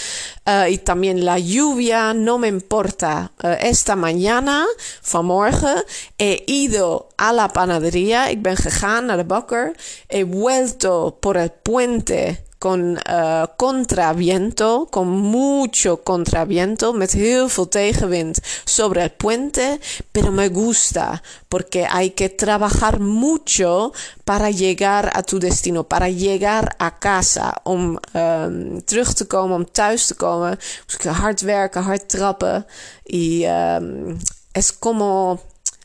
Uh, 0.45 0.71
y 0.71 0.77
también 0.77 1.23
la 1.23 1.37
lluvia, 1.37 2.13
no 2.13 2.37
me 2.37 2.47
importa. 2.47 3.31
Uh, 3.43 3.55
esta 3.59 3.95
mañana, 3.95 4.65
vanmorgen, 5.01 5.83
he 6.17 6.43
ido 6.45 7.09
a 7.17 7.33
la 7.33 7.47
panadería. 7.47 8.29
Ik 8.29 8.41
ben 8.41 8.55
gegaan 8.55 9.05
naar 9.05 9.17
de 9.17 9.23
bakker. 9.23 9.75
He 10.07 10.25
vuelto 10.25 11.17
por 11.19 11.35
el 11.35 11.51
puente 11.61 12.37
con 12.61 12.91
uh, 12.91 13.47
contraviento, 13.57 14.87
con 14.91 15.07
mucho 15.07 16.03
contraviento, 16.03 16.93
met 16.93 17.11
heel 17.11 17.49
veel 17.49 17.67
tegenwind 17.67 18.37
sobre 18.65 19.01
el 19.01 19.09
puente, 19.09 19.79
pero 20.11 20.31
me 20.31 20.47
gusta 20.49 21.23
porque 21.49 21.87
hay 21.89 22.11
que 22.11 22.29
trabajar 22.29 22.99
mucho 22.99 23.93
para 24.25 24.51
llegar 24.51 25.09
a 25.15 25.23
tu 25.23 25.39
destino, 25.39 25.85
para 25.85 26.09
llegar 26.09 26.75
a 26.77 26.99
casa, 26.99 27.61
om 27.63 27.97
um, 28.13 28.81
terug 28.85 29.13
te 29.13 29.25
komen, 29.25 29.55
om 29.55 29.65
thuis 29.65 30.05
te 30.05 30.15
komen. 30.15 30.59
Moest 30.85 31.03
ik 31.03 31.11
hard 31.11 31.41
werken, 31.41 31.83
hard 31.83 32.09
trappen. 32.09 32.65
Y 33.03 33.43
um, 33.45 34.19
es 34.51 34.71
como 34.79 35.39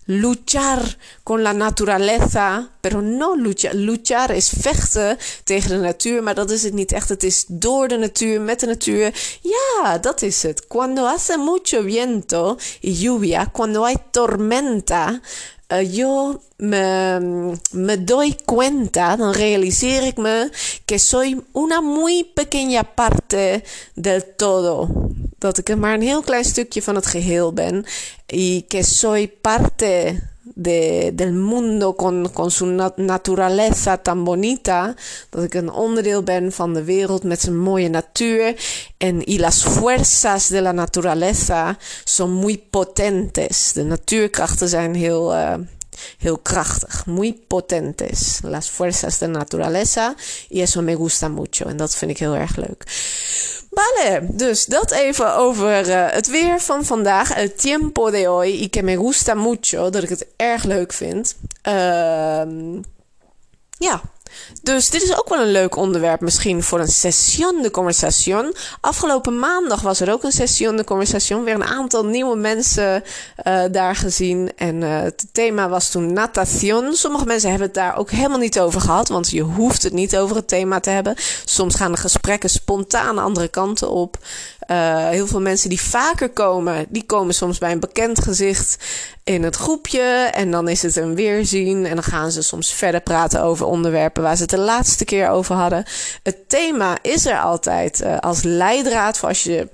luchar 0.06 0.98
con 1.22 1.42
la 1.42 1.52
naturaleza, 1.52 2.70
pero 2.80 3.02
no 3.02 3.34
luchar. 3.36 3.75
Luchar 3.75 4.30
is 4.30 4.48
vechten 4.48 5.18
tegen 5.44 5.70
de 5.70 5.78
natuur, 5.78 6.22
maar 6.22 6.34
dat 6.34 6.50
is 6.50 6.62
het 6.62 6.75
niet 6.75 6.92
echt. 6.92 7.08
Het 7.08 7.22
is 7.22 7.44
door 7.48 7.88
de 7.88 7.96
natuur, 7.96 8.40
met 8.40 8.60
de 8.60 8.66
natuur. 8.66 9.38
Ja, 9.42 9.98
dat 9.98 10.22
is. 10.22 10.44
Cuando 10.68 11.06
hace 11.06 11.36
mucho 11.36 11.82
viento 11.82 12.58
y 12.80 12.92
lluvia, 12.92 13.46
cuando 13.52 13.84
hay 13.84 13.96
tormenta, 14.10 15.20
uh, 15.72 15.94
yo 15.94 16.40
me, 16.58 17.96
doy 17.98 18.36
cuenta, 18.44 19.16
dan 19.16 19.32
realiseer 19.32 20.14
que 20.84 20.98
soy 20.98 21.42
una 21.52 21.80
muy 21.80 22.25
pequeña 22.25 22.82
parte 22.82 23.62
del 23.94 24.25
todo. 24.36 24.88
Dat 25.38 25.59
ik 25.59 25.76
maar 25.76 25.95
een 25.95 26.02
heel 26.02 26.23
klein 26.23 26.45
stukje 26.45 26.83
van 26.83 26.95
het 26.95 27.07
geheel 27.07 27.52
ben. 27.52 27.85
Y 28.26 28.64
que 28.69 28.83
soy 28.83 29.28
parte 29.40 30.23
de, 30.55 31.11
del 31.14 31.33
mundo 31.33 31.95
con, 31.95 32.33
con 32.33 32.50
su 32.50 32.66
naturaleza 32.97 33.97
tan 33.97 34.25
bonita. 34.25 34.95
Dat 35.31 35.45
ik 35.45 35.55
een 35.55 35.71
onderdeel 35.71 36.23
ben 36.23 36.52
van 36.52 36.75
de 36.75 36.85
wereld 36.85 37.23
met 37.23 37.40
zijn 37.40 37.59
mooie 37.59 37.88
natuur. 37.88 38.55
En 38.97 39.31
y 39.31 39.38
las 39.38 39.62
fuerzas 39.62 40.49
de 40.49 40.62
la 40.62 40.73
naturaleza 40.73 41.78
son 42.05 42.33
muy 42.33 42.59
potentes. 42.71 43.73
De 43.73 43.85
natuurkrachten 43.85 44.69
zijn 44.69 44.95
heel, 44.95 45.35
uh, 45.35 45.55
heel 46.18 46.38
krachtig. 46.38 47.06
Muy 47.06 47.32
potentes. 47.32 48.40
Las 48.42 48.70
fuerzas 48.70 49.18
de 49.18 49.28
naturaleza. 49.28 50.14
Y 50.48 50.60
eso 50.60 50.82
me 50.82 50.94
gusta 50.94 51.28
mucho. 51.28 51.68
En 51.68 51.76
dat 51.76 51.94
vind 51.94 52.10
ik 52.10 52.18
heel 52.18 52.34
erg 52.34 52.56
leuk. 52.56 52.84
Vale, 53.70 54.26
dus 54.30 54.64
dat 54.64 54.90
even 54.90 55.34
over 55.34 55.88
uh, 55.88 56.06
het 56.10 56.26
weer 56.26 56.60
van 56.60 56.84
vandaag. 56.84 57.30
El 57.30 57.54
tiempo 57.54 58.10
de 58.10 58.26
hoy 58.26 58.48
y 58.48 58.68
que 58.68 58.82
me 58.82 58.96
gusta 58.96 59.34
mucho. 59.34 59.90
Dat 59.90 60.02
ik 60.02 60.08
het 60.08 60.26
erg 60.36 60.64
leuk 60.64 60.92
vind. 60.92 61.36
Uh, 61.68 62.42
ja, 63.78 64.00
Dus 64.62 64.90
dit 64.90 65.02
is 65.02 65.18
ook 65.18 65.28
wel 65.28 65.40
een 65.40 65.50
leuk 65.50 65.76
onderwerp 65.76 66.21
misschien 66.21 66.62
voor 66.62 66.80
een 66.80 66.88
session 66.88 67.62
de 67.62 67.71
conversation. 67.71 68.54
Afgelopen 68.80 69.38
maandag 69.38 69.80
was 69.80 70.00
er 70.00 70.12
ook 70.12 70.23
een 70.23 70.33
session 70.33 70.76
de 70.76 70.85
conversation. 70.85 71.45
Weer 71.45 71.54
een 71.54 71.64
aantal 71.64 72.04
nieuwe 72.04 72.37
mensen 72.37 73.04
uh, 73.47 73.62
daar 73.71 73.97
gezien. 73.97 74.52
En 74.56 74.83
uh, 74.83 75.00
het 75.00 75.26
thema 75.33 75.68
was 75.68 75.90
toen 75.90 76.12
natation. 76.12 76.95
Sommige 76.95 77.25
mensen 77.25 77.49
hebben 77.49 77.66
het 77.66 77.76
daar 77.76 77.97
ook 77.97 78.11
helemaal 78.11 78.38
niet 78.38 78.61
over 78.61 78.80
gehad. 78.80 79.09
Want 79.09 79.30
je 79.30 79.42
hoeft 79.42 79.83
het 79.83 79.92
niet 79.92 80.16
over 80.16 80.37
het 80.37 80.49
thema 80.49 80.80
te 80.80 80.90
hebben. 80.90 81.14
Soms 81.45 81.75
gaan 81.75 81.92
de 81.92 81.99
gesprekken 81.99 82.50
spontaan 82.50 83.18
andere 83.18 83.49
kanten 83.49 83.90
op. 83.90 84.18
Uh, 84.71 85.09
heel 85.09 85.26
veel 85.26 85.40
mensen 85.40 85.68
die 85.68 85.80
vaker 85.80 86.30
komen, 86.30 86.87
die 86.88 87.04
komen 87.04 87.35
soms 87.35 87.59
bij 87.59 87.73
een 87.73 87.80
bekend 87.80 88.23
gezicht 88.23 88.76
in 89.25 89.42
het 89.42 89.56
groepje. 89.56 90.30
En 90.33 90.50
dan 90.50 90.68
is 90.68 90.83
het 90.83 90.97
een 90.97 91.14
weerzien. 91.14 91.87
En 91.87 91.95
dan 91.95 92.04
gaan 92.04 92.30
ze 92.30 92.42
soms 92.42 92.73
verder 92.73 93.00
praten 93.00 93.42
over 93.42 93.66
onderwerpen 93.66 94.15
waar 94.23 94.37
ze 94.37 94.42
het 94.42 94.50
de 94.50 94.58
laatste 94.58 95.04
keer 95.04 95.28
over 95.28 95.54
hadden. 95.54 95.85
Het 96.23 96.49
thema 96.49 96.99
is 97.02 97.26
er 97.26 97.40
altijd 97.40 98.00
uh, 98.00 98.18
als 98.18 98.42
leidraad 98.42 99.18
voor 99.18 99.28
als 99.28 99.42
je 99.42 99.68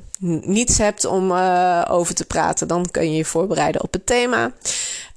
niets 0.45 0.79
hebt 0.79 1.05
om 1.05 1.31
uh, 1.31 1.85
over 1.89 2.15
te 2.15 2.25
praten. 2.25 2.69
Dan 2.69 2.91
kun 2.91 3.11
je 3.11 3.17
je 3.17 3.25
voorbereiden 3.25 3.83
op 3.83 3.93
het 3.93 4.07
thema. 4.07 4.53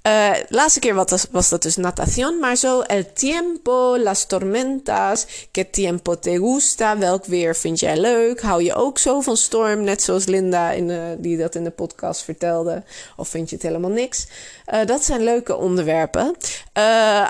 Uh, 0.07 0.29
laatste 0.49 0.79
keer 0.79 0.93
was, 0.93 1.25
was 1.31 1.49
dat 1.49 1.61
dus 1.61 1.75
natación, 1.75 2.39
maar 2.39 2.55
zo 2.55 2.81
el 2.81 3.13
tiempo, 3.13 3.97
las 3.97 4.25
tormentas, 4.25 5.25
que 5.51 5.69
tiempo 5.69 6.19
te 6.19 6.37
gusta, 6.37 6.97
welk 6.97 7.25
weer 7.25 7.55
vind 7.55 7.79
jij 7.79 7.97
leuk? 7.97 8.41
Hou 8.41 8.63
je 8.63 8.73
ook 8.73 8.97
zo 8.97 9.21
van 9.21 9.37
storm, 9.37 9.83
net 9.83 10.03
zoals 10.03 10.25
Linda 10.25 10.71
in 10.71 11.17
die 11.17 11.37
dat 11.37 11.55
in 11.55 11.63
de 11.63 11.71
podcast 11.71 12.23
vertelde? 12.23 12.83
Of 13.15 13.27
vind 13.27 13.49
je 13.49 13.55
het 13.55 13.65
helemaal 13.65 13.89
niks? 13.89 14.27
Dat 14.85 15.03
zijn 15.03 15.23
leuke 15.23 15.55
onderwerpen. 15.55 16.35
Uh, 16.77 17.27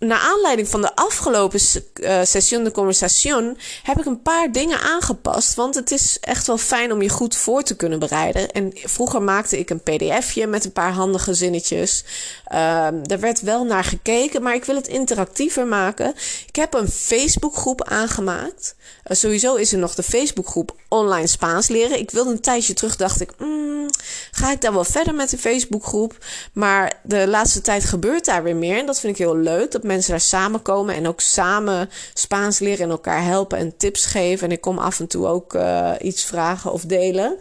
naar 0.00 0.18
aanleiding 0.18 0.68
van 0.68 0.80
de 0.80 0.96
afgelopen 0.96 1.60
uh, 1.94 2.20
session 2.22 2.64
de 2.64 2.70
conversation 2.70 3.58
heb 3.82 3.98
ik 3.98 4.04
een 4.04 4.22
paar 4.22 4.52
dingen 4.52 4.80
aangepast. 4.80 5.54
Want 5.54 5.74
het 5.74 5.90
is 5.90 6.18
echt 6.20 6.46
wel 6.46 6.58
fijn 6.58 6.92
om 6.92 7.02
je 7.02 7.08
goed 7.08 7.36
voor 7.36 7.62
te 7.62 7.76
kunnen 7.76 7.98
bereiden. 7.98 8.50
En 8.50 8.72
vroeger 8.74 9.22
maakte 9.22 9.58
ik 9.58 9.70
een 9.70 9.82
pdfje 9.82 10.46
met 10.46 10.64
een 10.64 10.72
paar 10.72 10.92
handige 10.92 11.34
zinnetjes. 11.34 12.04
Uh, 12.52 12.88
daar 13.02 13.20
werd 13.20 13.40
wel 13.40 13.64
naar 13.64 13.84
gekeken, 13.84 14.42
maar 14.42 14.54
ik 14.54 14.64
wil 14.64 14.74
het 14.74 14.88
interactiever 14.88 15.66
maken. 15.66 16.14
Ik 16.46 16.56
heb 16.56 16.74
een 16.74 16.88
Facebookgroep 16.88 17.84
aangemaakt. 17.84 18.74
Uh, 19.06 19.16
sowieso 19.16 19.54
is 19.54 19.72
er 19.72 19.78
nog 19.78 19.94
de 19.94 20.02
Facebookgroep 20.02 20.74
Online 20.88 21.26
Spaans 21.26 21.68
leren. 21.68 21.98
Ik 21.98 22.10
wilde 22.10 22.30
een 22.30 22.40
tijdje 22.40 22.74
terug, 22.74 22.96
dacht 22.96 23.20
ik, 23.20 23.30
mm, 23.38 23.88
ga 24.30 24.52
ik 24.52 24.60
daar 24.60 24.72
wel 24.72 24.84
verder 24.84 25.14
met 25.14 25.30
de 25.30 25.38
Facebookgroep? 25.38 26.24
Maar 26.52 27.00
de 27.02 27.28
laatste 27.28 27.60
tijd 27.60 27.84
gebeurt 27.84 28.24
daar 28.24 28.42
weer 28.42 28.56
meer. 28.56 28.78
En 28.78 28.86
dat 28.86 29.00
vind 29.00 29.12
ik 29.12 29.24
heel 29.24 29.36
leuk. 29.36 29.70
Dat 29.70 29.82
mensen 29.90 30.10
daar 30.10 30.20
samenkomen 30.20 30.94
en 30.94 31.06
ook 31.06 31.20
samen 31.20 31.90
Spaans 32.14 32.58
leren 32.58 32.84
en 32.84 32.90
elkaar 32.90 33.24
helpen 33.24 33.58
en 33.58 33.76
tips 33.76 34.06
geven. 34.06 34.46
En 34.46 34.52
ik 34.52 34.60
kom 34.60 34.78
af 34.78 35.00
en 35.00 35.06
toe 35.06 35.26
ook 35.26 35.54
uh, 35.54 35.92
iets 36.00 36.24
vragen 36.24 36.72
of 36.72 36.82
delen. 36.82 37.36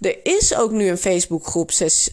Er 0.00 0.18
is 0.22 0.54
ook 0.54 0.70
nu 0.70 0.88
een 0.88 0.98
Facebookgroep 0.98 1.70
Ses 1.70 2.10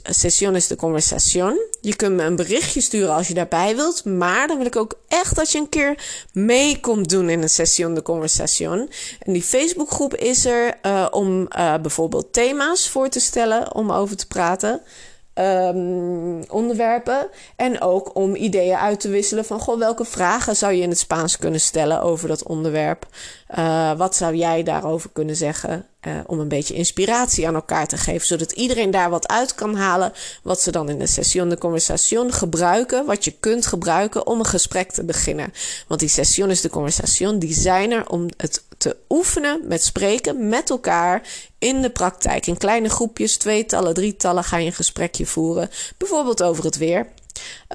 de 0.67 0.75
Conversación. 0.77 1.60
Je 1.81 1.96
kunt 1.96 2.15
me 2.15 2.24
een 2.24 2.36
berichtje 2.36 2.81
sturen 2.81 3.13
als 3.13 3.27
je 3.27 3.34
daarbij 3.34 3.75
wilt. 3.75 4.05
Maar 4.05 4.48
dan 4.48 4.58
wil 4.58 4.65
ik 4.65 4.75
ook 4.75 5.00
echt 5.08 5.36
dat 5.36 5.51
je 5.51 5.58
een 5.58 5.69
keer 5.69 5.98
mee 6.34 6.79
komt 6.79 7.10
doen 7.10 7.29
in 7.29 7.41
een 7.41 7.50
Session 7.50 7.93
de 7.93 8.01
Conversación. 8.01 8.89
En 9.19 9.34
die 9.34 9.43
Facebookgroep 9.43 10.15
is 10.15 10.46
er 10.46 10.77
uh, 10.86 11.08
om 11.12 11.41
uh, 11.41 11.75
bijvoorbeeld 11.81 12.34
thema's 12.34 12.89
voor 12.89 13.10
te 13.10 13.19
stellen 13.19 13.75
om 13.75 13.91
over 13.91 14.17
te 14.17 14.27
praten 14.27 14.81
um, 15.39 16.43
onderwerpen. 16.50 17.29
En 17.55 17.81
ook 17.81 18.15
om 18.15 18.36
ideeën 18.36 18.77
uit 18.77 19.00
te 19.00 19.10
wisselen 19.10 19.46
van 19.46 19.60
goh, 19.60 19.79
welke 19.79 20.05
vragen 20.05 20.55
zou 20.55 20.74
je 20.74 20.81
in 20.81 20.89
het 20.89 21.00
Spaans 21.00 21.38
kunnen 21.38 21.62
stellen 21.62 22.01
over 22.01 22.27
dat 22.27 22.43
onderwerp. 22.43 23.05
Uh, 23.58 23.91
wat 23.98 24.15
zou 24.15 24.36
jij 24.36 24.63
daarover 24.63 25.10
kunnen 25.13 25.36
zeggen? 25.36 25.86
Uh, 26.08 26.13
om 26.25 26.39
een 26.39 26.48
beetje 26.48 26.74
inspiratie 26.74 27.48
aan 27.48 27.55
elkaar 27.55 27.88
te 27.88 27.98
geven, 27.98 28.27
zodat 28.27 28.51
iedereen 28.51 28.91
daar 28.91 29.10
wat 29.10 29.27
uit 29.27 29.55
kan 29.55 29.75
halen. 29.75 30.13
Wat 30.43 30.62
ze 30.62 30.72
dan 30.72 30.89
in 30.89 31.00
de 31.00 31.08
session 31.08 31.50
de 31.50 31.58
conversation 31.58 32.31
gebruiken, 32.31 33.05
wat 33.05 33.25
je 33.25 33.31
kunt 33.39 33.65
gebruiken 33.65 34.27
om 34.27 34.39
een 34.39 34.46
gesprek 34.46 34.91
te 34.91 35.03
beginnen. 35.03 35.53
Want 35.88 36.00
die 36.00 36.10
sessiones 36.10 36.62
de 36.62 36.69
conversation, 36.69 37.39
die 37.39 37.53
zijn 37.53 37.91
er 37.91 38.10
om 38.10 38.25
het 38.38 38.63
te 38.79 38.95
oefenen 39.09 39.62
met 39.67 39.83
spreken 39.83 40.50
met 40.50 40.69
elkaar 40.69 41.21
in 41.57 41.81
de 41.81 41.89
praktijk. 41.89 42.48
In 42.48 42.57
kleine 42.57 42.89
groepjes, 42.89 43.38
tweetallen, 43.38 43.93
drietallen 43.93 44.43
ga 44.43 44.57
je 44.57 44.65
een 44.65 44.74
gesprekje 44.74 45.25
voeren. 45.25 45.69
Bijvoorbeeld 45.98 46.43
over 46.43 46.63
het 46.63 46.77
weer. 46.77 47.07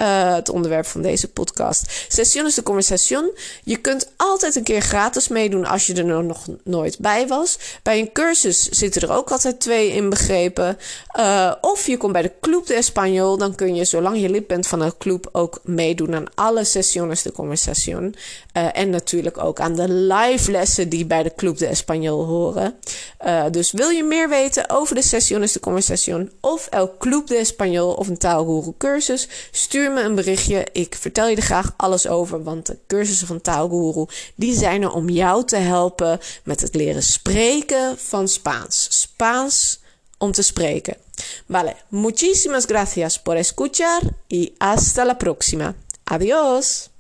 Uh, 0.03 0.35
het 0.35 0.49
onderwerp 0.49 0.87
van 0.87 1.03
deze 1.03 1.29
podcast. 1.29 2.07
Sessiones 2.09 2.55
de 2.55 2.63
conversation. 2.63 3.31
Je 3.65 3.77
kunt 3.77 4.13
altijd 4.17 4.57
een 4.57 4.63
keer 4.63 4.81
gratis 4.81 5.29
meedoen 5.29 5.67
als 5.67 5.87
je 5.87 5.95
er 5.95 6.25
nog 6.25 6.47
nooit 6.65 6.99
bij 6.99 7.27
was. 7.27 7.59
Bij 7.83 7.99
een 7.99 8.13
cursus 8.13 8.63
zitten 8.63 9.03
er 9.03 9.13
ook 9.13 9.31
altijd 9.31 9.61
twee 9.61 9.93
inbegrepen. 9.93 10.79
Uh, 11.19 11.53
of 11.61 11.87
je 11.87 11.97
komt 11.97 12.13
bij 12.13 12.23
de 12.23 12.33
Club 12.41 12.67
de 12.67 12.85
Español. 12.85 13.39
Dan 13.39 13.55
kun 13.55 13.75
je, 13.75 13.85
zolang 13.85 14.21
je 14.21 14.29
lid 14.29 14.47
bent 14.47 14.67
van 14.67 14.81
een 14.81 14.97
club, 14.99 15.29
ook 15.33 15.61
meedoen 15.65 16.15
aan 16.15 16.35
alle 16.35 16.65
sessiones 16.65 17.23
de 17.23 17.33
conversation. 17.33 18.15
Uh, 18.57 18.79
en 18.79 18.91
natuurlijk 18.91 19.39
ook 19.39 19.61
aan 19.61 19.75
de 19.75 19.89
live 19.89 20.51
lessen 20.51 20.89
die 20.89 21.07
bij 21.07 21.23
de 21.23 21.33
Club 21.37 21.59
de 21.59 21.77
Español 21.77 22.27
horen. 22.27 22.75
dus 23.51 23.73
wil 23.73 23.89
je 23.89 24.05
meer 24.05 24.29
weten 24.29 24.71
over 24.71 24.95
de 24.95 25.03
sessiones 25.03 25.53
de 25.53 25.61
conversation 25.61 26.31
of 26.41 26.67
El 26.67 26.95
Club 26.99 27.27
de 27.27 27.47
Español 27.47 27.97
of 27.97 28.09
een 28.09 28.19
taalguru 28.19 28.73
cursus? 28.79 29.29
Stuur 29.57 29.93
me 29.93 30.03
een 30.03 30.15
berichtje. 30.15 30.67
Ik 30.73 30.95
vertel 30.95 31.29
je 31.29 31.37
er 31.37 31.43
graag 31.43 31.75
alles 31.77 32.07
over. 32.07 32.43
Want 32.43 32.67
de 32.67 32.79
cursussen 32.87 33.27
van 33.27 33.41
Taalguru, 33.41 34.07
die 34.35 34.55
zijn 34.55 34.83
er 34.83 34.91
om 34.91 35.09
jou 35.09 35.45
te 35.45 35.57
helpen 35.57 36.21
met 36.45 36.61
het 36.61 36.75
leren 36.75 37.03
spreken 37.03 37.99
van 37.99 38.29
Spaans. 38.29 38.87
Spaans 39.01 39.81
om 40.19 40.33
te 40.33 40.43
spreken. 40.43 40.97
Vale, 41.49 41.77
muchísimas 41.89 42.65
gracias 42.65 43.23
por 43.23 43.37
escuchar 43.37 44.03
y 44.29 44.53
hasta 44.59 45.05
la 45.05 45.17
próxima. 45.17 45.75
Adiós. 46.05 46.94